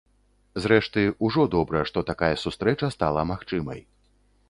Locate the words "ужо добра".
1.27-1.85